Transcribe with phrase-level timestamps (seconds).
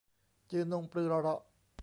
[0.51, 1.41] จือนงปรือเราะ